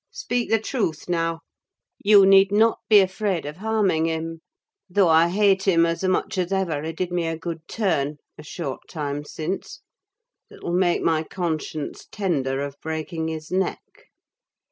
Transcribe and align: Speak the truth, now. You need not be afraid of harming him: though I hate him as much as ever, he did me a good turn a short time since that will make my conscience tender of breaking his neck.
Speak 0.09 0.49
the 0.49 0.57
truth, 0.57 1.07
now. 1.07 1.41
You 2.03 2.25
need 2.25 2.51
not 2.51 2.79
be 2.89 3.01
afraid 3.01 3.45
of 3.45 3.57
harming 3.57 4.07
him: 4.07 4.41
though 4.89 5.09
I 5.09 5.29
hate 5.29 5.61
him 5.67 5.85
as 5.85 6.03
much 6.03 6.39
as 6.39 6.51
ever, 6.51 6.81
he 6.81 6.91
did 6.91 7.11
me 7.11 7.27
a 7.27 7.37
good 7.37 7.67
turn 7.67 8.17
a 8.35 8.41
short 8.41 8.87
time 8.89 9.23
since 9.23 9.83
that 10.49 10.63
will 10.63 10.73
make 10.73 11.03
my 11.03 11.21
conscience 11.21 12.07
tender 12.11 12.61
of 12.61 12.81
breaking 12.81 13.27
his 13.27 13.51
neck. 13.51 14.09